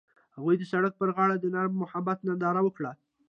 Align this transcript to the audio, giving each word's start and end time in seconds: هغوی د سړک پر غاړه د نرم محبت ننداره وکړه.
هغوی 0.35 0.55
د 0.57 0.63
سړک 0.71 0.93
پر 0.97 1.09
غاړه 1.15 1.35
د 1.39 1.45
نرم 1.55 1.73
محبت 1.83 2.17
ننداره 2.27 2.61
وکړه. 2.63 2.91